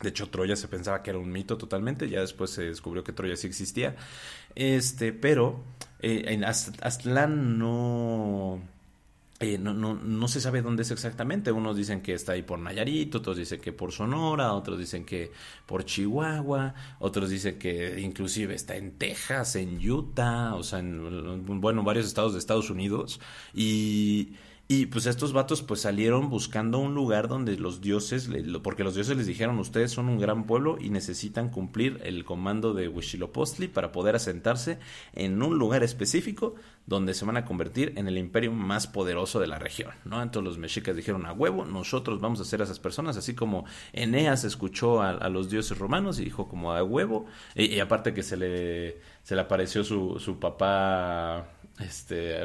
De 0.00 0.08
hecho, 0.08 0.28
Troya 0.28 0.56
se 0.56 0.68
pensaba 0.68 1.02
que 1.02 1.10
era 1.10 1.18
un 1.18 1.30
mito 1.30 1.58
totalmente, 1.58 2.08
ya 2.08 2.20
después 2.20 2.50
se 2.50 2.64
descubrió 2.64 3.04
que 3.04 3.12
Troya 3.12 3.36
sí 3.36 3.46
existía. 3.46 3.94
Este, 4.54 5.12
pero 5.12 5.64
eh, 6.00 6.24
en 6.28 6.44
Aztlán 6.44 7.58
no 7.58 8.62
eh, 9.38 9.58
no, 9.58 9.74
no, 9.74 9.94
no, 9.94 10.28
se 10.28 10.40
sabe 10.40 10.62
dónde 10.62 10.82
es 10.82 10.90
exactamente. 10.90 11.52
Unos 11.52 11.76
dicen 11.76 12.00
que 12.00 12.14
está 12.14 12.32
ahí 12.32 12.42
por 12.42 12.58
Nayarit, 12.58 13.14
otros 13.14 13.36
dicen 13.36 13.60
que 13.60 13.72
por 13.72 13.92
Sonora, 13.92 14.54
otros 14.54 14.78
dicen 14.78 15.04
que 15.04 15.30
por 15.66 15.84
Chihuahua, 15.84 16.74
otros 17.00 17.28
dicen 17.28 17.58
que 17.58 18.00
inclusive 18.00 18.54
está 18.54 18.76
en 18.76 18.92
Texas, 18.92 19.56
en 19.56 19.78
Utah, 19.78 20.54
o 20.54 20.62
sea, 20.62 20.78
en, 20.78 21.60
bueno, 21.60 21.82
varios 21.82 22.06
estados 22.06 22.32
de 22.32 22.38
Estados 22.38 22.70
Unidos. 22.70 23.20
Y 23.52 24.30
y 24.68 24.86
pues 24.86 25.06
estos 25.06 25.32
vatos 25.32 25.62
pues 25.62 25.82
salieron 25.82 26.28
buscando 26.28 26.78
un 26.78 26.92
lugar 26.92 27.28
donde 27.28 27.56
los 27.56 27.80
dioses, 27.80 28.28
porque 28.64 28.82
los 28.82 28.96
dioses 28.96 29.16
les 29.16 29.28
dijeron, 29.28 29.60
ustedes 29.60 29.92
son 29.92 30.08
un 30.08 30.18
gran 30.18 30.44
pueblo 30.44 30.76
y 30.80 30.90
necesitan 30.90 31.50
cumplir 31.50 32.00
el 32.02 32.24
comando 32.24 32.74
de 32.74 32.88
Huitzilopochtli 32.88 33.68
para 33.68 33.92
poder 33.92 34.16
asentarse 34.16 34.80
en 35.12 35.40
un 35.40 35.56
lugar 35.56 35.84
específico 35.84 36.56
donde 36.84 37.14
se 37.14 37.24
van 37.24 37.36
a 37.36 37.44
convertir 37.44 37.92
en 37.96 38.08
el 38.08 38.18
imperio 38.18 38.50
más 38.50 38.88
poderoso 38.88 39.38
de 39.38 39.46
la 39.46 39.60
región, 39.60 39.92
¿no? 40.04 40.20
Entonces 40.20 40.48
los 40.48 40.58
mexicas 40.58 40.96
dijeron, 40.96 41.26
a 41.26 41.32
huevo, 41.32 41.64
nosotros 41.64 42.20
vamos 42.20 42.40
a 42.40 42.44
ser 42.44 42.60
esas 42.60 42.80
personas, 42.80 43.16
así 43.16 43.34
como 43.34 43.66
Eneas 43.92 44.42
escuchó 44.42 45.00
a, 45.00 45.28
los 45.28 45.48
dioses 45.48 45.78
romanos 45.78 46.18
y 46.18 46.24
dijo 46.24 46.48
como 46.48 46.72
a 46.72 46.82
huevo, 46.82 47.26
y, 47.54 47.78
aparte 47.78 48.14
que 48.14 48.22
se 48.24 48.36
le, 48.36 49.00
se 49.22 49.36
le 49.36 49.40
apareció 49.40 49.84
su, 49.84 50.18
su 50.18 50.40
papá 50.40 51.55
este, 51.80 52.40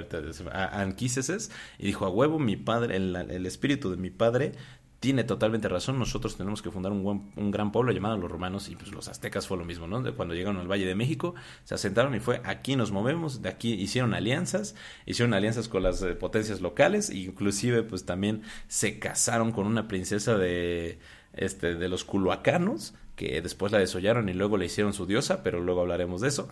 Anquises, 0.52 1.52
y 1.78 1.86
dijo, 1.86 2.06
a 2.06 2.10
huevo, 2.10 2.40
mi 2.40 2.58
padre, 2.58 2.98
el, 2.98 3.46
espíritu 3.46 3.90
de 3.92 3.98
mi 3.98 4.10
padre 4.10 4.54
tiene 5.00 5.24
totalmente 5.24 5.68
razón, 5.68 5.98
nosotros 5.98 6.38
tenemos 6.38 6.62
que 6.62 6.70
fundar 6.70 6.92
un, 6.92 7.32
un 7.36 7.52
gran 7.52 7.72
pueblo 7.72 7.92
llamado 7.92 8.18
los 8.18 8.30
romanos 8.30 8.70
y 8.70 8.76
pues 8.76 8.92
los 8.92 9.08
aztecas 9.08 9.48
fue 9.48 9.58
lo 9.58 9.66
mismo, 9.66 9.88
¿no? 9.88 10.16
cuando 10.16 10.36
llegaron 10.36 10.62
al 10.62 10.70
Valle 10.70 10.86
de 10.86 10.94
México, 10.94 11.34
se 11.64 11.74
asentaron 11.74 12.14
y 12.14 12.20
fue 12.20 12.40
aquí 12.44 12.76
nos 12.76 12.92
movemos, 12.92 13.42
de 13.42 13.50
aquí 13.50 13.74
hicieron 13.74 14.14
alianzas, 14.14 14.76
hicieron 15.08 15.34
alianzas 15.34 15.70
con 15.70 15.82
las 15.82 16.04
eh, 16.04 16.14
potencias 16.14 16.62
locales, 16.62 17.10
e 17.10 17.18
inclusive 17.18 17.82
pues 17.82 18.06
también 18.06 18.44
se 18.68 19.00
casaron 19.00 19.52
con 19.52 19.66
una 19.66 19.88
princesa 19.88 20.38
de, 20.38 21.00
este, 21.34 21.74
de 21.74 21.90
los 21.90 22.04
culuacanos, 22.04 22.94
que 23.16 23.42
después 23.42 23.72
la 23.72 23.80
desollaron 23.80 24.30
y 24.30 24.34
luego 24.34 24.58
le 24.58 24.66
hicieron 24.66 24.94
su 24.94 25.06
diosa, 25.06 25.44
pero 25.44 25.60
luego 25.62 25.82
hablaremos 25.82 26.22
de 26.22 26.30
eso. 26.30 26.50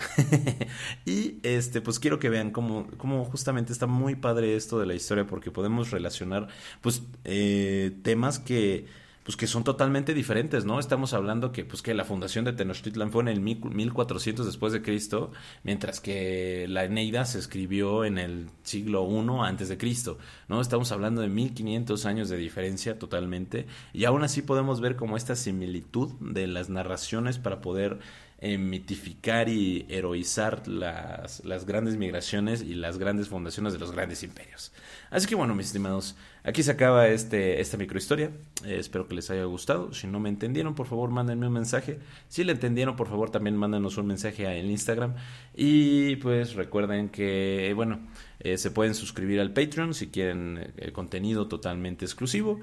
y 1.06 1.40
este, 1.44 1.82
pues 1.82 2.00
quiero 2.00 2.20
que 2.20 2.30
vean 2.30 2.52
cómo, 2.52 2.88
cómo, 2.98 3.26
justamente 3.26 3.74
está 3.74 3.88
muy 3.88 4.16
padre 4.16 4.56
esto 4.56 4.80
de 4.80 4.86
la 4.86 4.94
historia, 4.94 5.26
porque 5.26 5.52
podemos 5.52 5.92
relacionar, 5.92 6.48
pues, 6.82 7.04
eh, 7.24 7.92
temas 8.04 8.40
que 8.40 8.86
pues 9.30 9.38
que 9.38 9.46
son 9.46 9.64
totalmente 9.64 10.16
diferentes, 10.16 10.66
¿no? 10.66 10.80
Estamos 10.80 11.14
hablando 11.14 11.52
que 11.52 11.64
pues 11.64 11.84
que 11.84 11.94
la 11.94 12.04
fundación 12.04 12.46
de 12.46 12.54
Tenochtitlan 12.54 13.12
fue 13.12 13.22
en 13.22 13.28
el 13.28 13.42
1400 13.42 14.44
después 14.44 14.74
de 14.74 14.82
Cristo, 14.82 15.32
mientras 15.62 16.00
que 16.00 16.66
la 16.68 16.86
Eneida 16.86 17.26
se 17.26 17.38
escribió 17.38 18.06
en 18.06 18.18
el 18.18 18.50
siglo 18.64 19.08
I 19.08 19.48
antes 19.48 19.70
de 19.70 19.78
Cristo, 19.78 20.18
¿no? 20.48 20.62
Estamos 20.62 20.92
hablando 20.92 21.22
de 21.22 21.28
1500 21.28 22.08
años 22.08 22.30
de 22.30 22.38
diferencia 22.38 22.98
totalmente 22.98 23.68
y 23.94 24.06
aún 24.06 24.24
así 24.24 24.42
podemos 24.42 24.82
ver 24.82 24.96
como 24.96 25.16
esta 25.16 25.36
similitud 25.36 26.12
de 26.20 26.48
las 26.48 26.70
narraciones 26.70 27.38
para 27.38 27.62
poder 27.62 28.00
eh, 28.42 28.58
mitificar 28.58 29.50
y 29.50 29.86
heroizar 29.90 30.68
las, 30.68 31.44
las 31.44 31.66
grandes 31.66 31.98
migraciones 31.98 32.62
y 32.62 32.74
las 32.74 32.98
grandes 32.98 33.28
fundaciones 33.28 33.74
de 33.74 33.80
los 33.80 33.92
grandes 33.92 34.24
imperios. 34.24 34.72
Así 35.12 35.28
que 35.28 35.36
bueno, 35.36 35.56
mis 35.56 35.68
estimados, 35.68 36.16
aquí 36.44 36.62
se 36.64 36.72
acaba 36.72 37.08
este, 37.08 37.60
esta 37.60 37.78
microhistoria. 37.78 38.32
Eh, 38.64 38.78
espero 38.80 39.08
que 39.08 39.16
les 39.16 39.30
haya 39.32 39.44
gustado. 39.46 39.94
Si 39.94 40.08
no 40.08 40.20
me 40.20 40.30
entendieron, 40.30 40.76
por 40.76 40.88
favor, 40.88 41.10
mándenme 41.10 41.48
un 41.48 41.54
mensaje. 41.54 42.00
Si 42.28 42.44
le 42.44 42.52
entendieron, 42.52 42.96
por 42.96 43.08
favor, 43.08 43.32
también 43.32 43.58
mándanos 43.58 43.98
un 43.98 44.08
mensaje 44.08 44.46
en 44.46 44.70
Instagram. 44.70 45.16
Y 45.56 46.16
pues 46.18 46.54
recuerden 46.54 47.10
que, 47.10 47.74
bueno, 47.76 48.00
eh, 48.40 48.58
se 48.58 48.72
pueden 48.72 48.96
suscribir 48.96 49.40
al 49.40 49.52
Patreon 49.52 49.94
si 49.94 50.08
quieren 50.08 50.74
eh, 50.78 50.92
contenido 50.92 51.48
totalmente 51.48 52.06
exclusivo. 52.06 52.60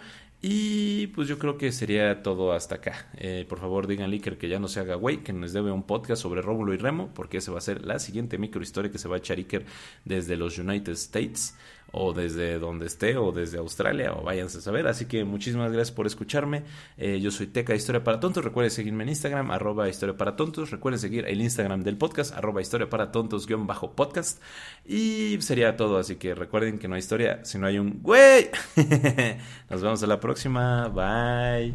Y 0.49 1.09
pues 1.09 1.27
yo 1.27 1.41
creo 1.41 1.59
que 1.59 1.73
sería 1.73 2.23
todo 2.23 2.53
hasta 2.53 2.77
acá. 2.77 3.09
por 3.49 3.59
favor, 3.59 3.89
digan 3.89 4.13
Iker 4.13 4.39
que 4.39 4.49
ya 4.49 4.61
no 4.61 4.69
se 4.69 4.79
haga 4.79 4.95
güey, 4.95 5.25
que 5.25 5.33
nos 5.33 5.53
debe 5.53 5.73
un 5.73 5.83
podcast 5.83 6.23
sobre 6.23 6.41
Rómulo 6.41 6.73
y 6.73 6.77
Remo, 6.77 7.11
porque 7.15 7.39
esa 7.39 7.51
va 7.51 7.59
a 7.59 7.61
ser 7.61 7.85
la 7.85 7.99
siguiente 7.99 8.39
microhistoria 8.39 8.93
que 8.93 8.99
se 8.99 9.09
va 9.09 9.17
a 9.17 9.19
echar 9.19 9.39
Iker 9.39 9.67
desde 10.05 10.37
los 10.37 10.57
United 10.57 10.93
States 10.93 11.57
o 11.93 12.13
desde 12.13 12.59
donde 12.59 12.87
esté 12.87 13.17
o 13.17 13.33
desde 13.33 13.59
Australia 13.59 14.13
o 14.13 14.23
váyanse 14.23 14.59
a 14.59 14.61
saber. 14.61 14.87
Así 14.87 15.07
que 15.07 15.25
muchísimas 15.25 15.73
gracias 15.73 15.95
por 15.95 16.07
escucharme. 16.07 16.65
Eh, 16.97 17.21
yo 17.21 17.31
soy 17.31 17.47
Teca 17.47 17.75
Historia 17.75 18.05
para 18.05 18.21
Tontos. 18.21 18.45
Recuerden 18.45 18.71
seguirme 18.71 19.05
en 19.05 19.11
Instagram, 19.11 19.51
arroba 19.51 19.89
Historia 19.89 20.17
para 20.17 20.37
Tontos. 20.37 20.71
Recuerden 20.71 21.01
seguir 21.01 21.27
el 21.27 21.41
Instagram 21.41 21.83
del 21.83 21.97
podcast, 21.97 22.35
arroba 22.35 22.61
Historia 22.61 22.91
para 22.91 23.13
Tontos 23.13 23.47
guion 23.47 23.67
bajo 23.67 23.93
podcast. 23.93 24.43
Y 24.85 25.39
sería 25.41 25.77
todo. 25.77 25.99
Así 25.99 26.17
que 26.17 26.35
recuerden 26.35 26.79
que 26.79 26.89
no 26.89 26.95
hay 26.95 27.01
historia 27.01 27.45
si 27.45 27.59
no 27.59 27.67
hay 27.67 27.79
un 27.79 28.03
güey. 28.03 28.51
Nos 29.71 29.83
vemos 29.83 30.03
a 30.03 30.07
la 30.07 30.21
próxima. 30.21 30.89
Bye. 30.89 31.75